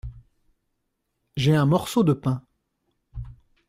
J’ai 1.37 1.55
un 1.55 1.67
morceau 1.67 2.03
de 2.03 2.13
pain. 2.13 2.43